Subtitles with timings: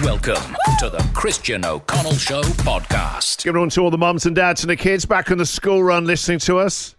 [0.00, 3.44] Welcome to the Christian O'Connell Show podcast.
[3.44, 5.44] Give it on to all the mums and dads and the kids back on the
[5.44, 6.96] school run listening to us.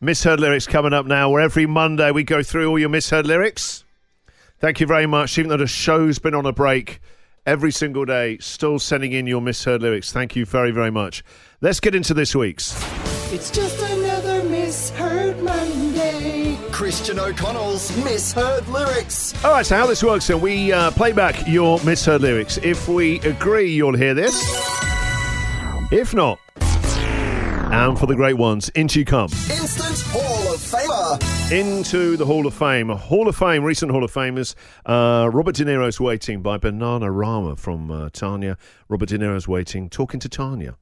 [0.00, 3.84] Misheard lyrics coming up now, where every Monday we go through all your misheard lyrics.
[4.58, 5.36] Thank you very much.
[5.38, 7.00] Even though the show's been on a break,
[7.44, 10.10] every single day, still sending in your misheard lyrics.
[10.10, 11.22] Thank you very, very much.
[11.60, 12.74] Let's get into this week's.
[13.30, 15.95] It's just another misheard Monday.
[16.76, 19.32] Christian O'Connell's misheard lyrics.
[19.42, 22.58] All right, so how this works then, we uh, play back your misheard lyrics.
[22.58, 24.34] If we agree, you'll hear this.
[25.90, 29.30] If not, and for the great ones, into you come.
[29.50, 31.50] Instant Hall of Famer.
[31.50, 32.90] Into the Hall of Fame.
[32.90, 34.54] Hall of Fame, recent Hall of Famers.
[34.84, 38.58] Uh, Robert De Niro's Waiting by Bananarama from uh, Tanya.
[38.90, 40.76] Robert De Niro's Waiting, talking to Tanya.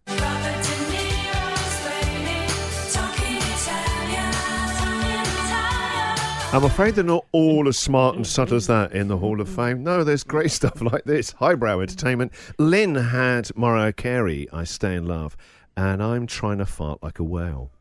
[6.55, 9.49] I'm afraid they're not all as smart and subtle as that in the Hall of
[9.49, 9.83] Fame.
[9.83, 11.33] No, there's great stuff like this.
[11.33, 12.31] Highbrow entertainment.
[12.61, 15.37] Lynn had Mariah Carey, I Stay in Love,
[15.77, 17.73] and I'm trying to fart like a whale.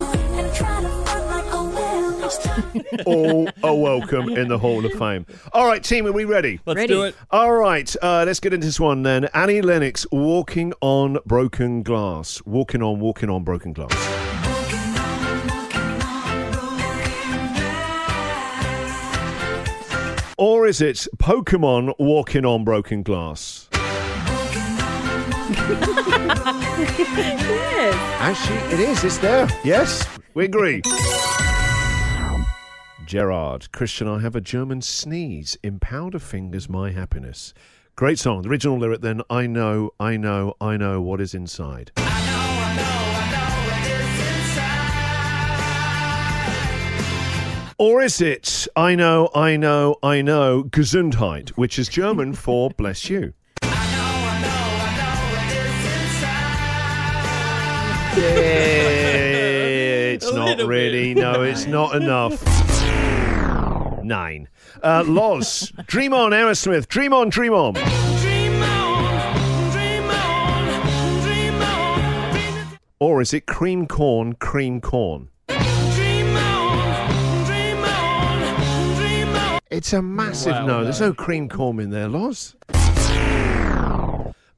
[3.04, 5.26] all are welcome in the Hall of Fame.
[5.52, 6.60] All right, team, are we ready?
[6.66, 6.94] Let's Ready.
[6.94, 7.16] do it.
[7.32, 9.24] All right, uh, let's get into this one then.
[9.34, 12.40] Annie Lennox, Walking on Broken Glass.
[12.46, 14.29] Walking on, walking on broken glass.
[20.40, 23.68] Or is it Pokemon Walking on Broken Glass?
[27.50, 27.94] Yes.
[28.18, 29.04] Actually, it is.
[29.04, 29.46] It's there.
[29.62, 30.80] Yes, we agree.
[33.04, 35.58] Gerard, Christian, I have a German sneeze.
[35.62, 37.52] In Powderfinger's, my happiness.
[37.94, 38.40] Great song.
[38.40, 41.92] The original lyric then, I know, I know, I know what is inside.
[47.80, 53.08] Or is it, I know, I know, I know, Gesundheit, which is German for bless
[53.08, 53.32] you?
[60.12, 61.14] It's not really.
[61.14, 62.44] No, it's not enough.
[64.04, 64.48] Nine.
[64.82, 66.86] Uh, Loz, Dream On, Aerosmith.
[66.86, 67.76] Dream On, Dream On.
[72.98, 75.29] Or is it Cream Corn, Cream Corn?
[79.70, 80.84] It's a massive Wow, no.
[80.84, 81.08] There's no.
[81.08, 82.56] no cream corn in there, Loz.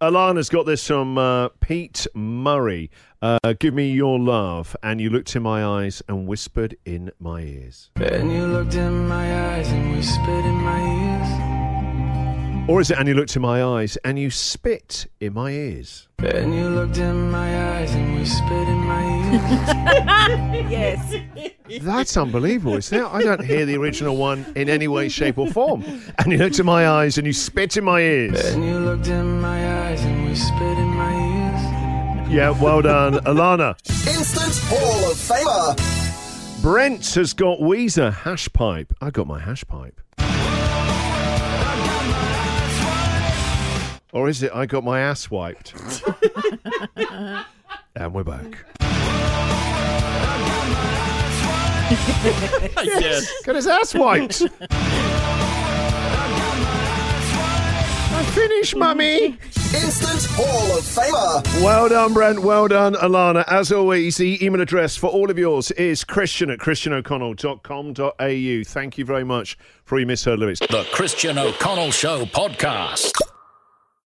[0.01, 2.91] Alana's got this from uh, Pete Murray.
[3.21, 4.75] Uh, Give me your love.
[4.83, 7.91] And you looked in my eyes and whispered in my ears.
[7.97, 12.69] And you looked in my eyes and whispered in my ears.
[12.69, 16.09] Or is it, and you looked in my eyes and you spit in my ears?
[16.25, 19.03] And you looked in my eyes and whispered in my
[20.71, 20.71] ears.
[20.71, 21.83] Yes.
[21.83, 23.05] That's unbelievable, isn't it?
[23.05, 25.83] I don't hear the original one in any way, shape, or form.
[26.19, 28.45] And you looked in my eyes and you spit in my ears.
[28.55, 32.33] and you looked in my eyes and whispered in my ears.
[32.33, 33.75] Yeah, well done, Alana.
[34.07, 36.63] Instant Hall of Famer.
[36.63, 38.95] Brent has got Weezer hash pipe.
[39.01, 40.01] I got my hash pipe.
[44.13, 45.73] Or is it I got my ass wiped?
[47.97, 48.59] and we're back.
[52.83, 53.31] Yes.
[53.45, 54.43] Got his ass wiped.
[58.15, 59.39] I finished, mummy.
[59.75, 61.43] Instant Hall of Famer.
[61.63, 62.41] Well done, Brent.
[62.41, 63.43] Well done, Alana.
[63.49, 68.63] As always, the email address for all of yours is christian at christianoconnell.com.au.
[68.67, 70.61] Thank you very much for your misheard lyrics.
[70.61, 73.13] The Christian O'Connell Show podcast.